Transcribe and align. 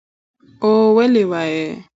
او 0.63 0.69
ولې 0.95 1.23
وايى 1.31 1.65